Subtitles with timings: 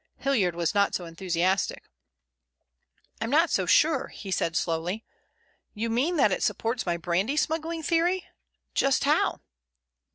[0.17, 1.83] Hilliard was not so enthusiastic.
[3.21, 5.05] "I'm not so sure," he said slowly.
[5.75, 8.25] "You mean that it supports my brandy smuggling theory?
[8.73, 9.41] Just how?"